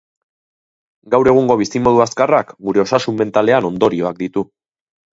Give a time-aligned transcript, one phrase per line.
[1.15, 4.51] Gaur egungo bizimodu azkarrak gure osasun mentalean ondorioak ditu.